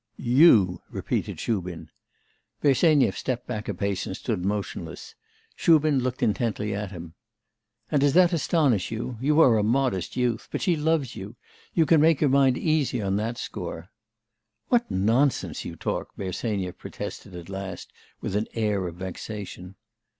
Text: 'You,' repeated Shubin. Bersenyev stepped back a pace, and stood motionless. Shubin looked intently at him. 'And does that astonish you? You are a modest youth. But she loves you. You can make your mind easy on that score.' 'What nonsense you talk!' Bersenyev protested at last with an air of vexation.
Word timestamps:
'You,' 0.17 0.81
repeated 0.89 1.39
Shubin. 1.39 1.91
Bersenyev 2.61 3.15
stepped 3.15 3.45
back 3.45 3.69
a 3.69 3.73
pace, 3.75 4.07
and 4.07 4.17
stood 4.17 4.43
motionless. 4.43 5.13
Shubin 5.55 5.99
looked 5.99 6.23
intently 6.23 6.73
at 6.73 6.89
him. 6.89 7.13
'And 7.91 8.01
does 8.01 8.13
that 8.13 8.33
astonish 8.33 8.89
you? 8.89 9.19
You 9.21 9.39
are 9.41 9.59
a 9.59 9.63
modest 9.63 10.17
youth. 10.17 10.47
But 10.51 10.63
she 10.63 10.75
loves 10.75 11.15
you. 11.15 11.35
You 11.75 11.85
can 11.85 12.01
make 12.01 12.19
your 12.19 12.31
mind 12.31 12.57
easy 12.57 12.99
on 12.99 13.15
that 13.17 13.37
score.' 13.37 13.89
'What 14.69 14.89
nonsense 14.89 15.65
you 15.65 15.75
talk!' 15.75 16.15
Bersenyev 16.17 16.79
protested 16.79 17.35
at 17.35 17.47
last 17.47 17.93
with 18.21 18.35
an 18.35 18.47
air 18.55 18.87
of 18.87 18.95
vexation. 18.95 19.75